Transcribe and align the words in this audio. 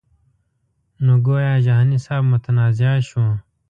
نو 1.05 1.13
ګویا 1.25 1.53
جهاني 1.65 1.97
صاحب 2.05 2.25
متنازعه 2.33 2.99
شو. 3.07 3.23